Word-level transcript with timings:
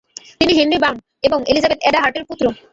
তিনি 0.39 0.51
Henry 0.57 0.77
Brown 0.81 0.97
এবং 1.23 1.39
Elizabeth 1.51 1.79
Ada 1.81 1.99
হার্টের 2.03 2.27
পুত্র। 2.29 2.45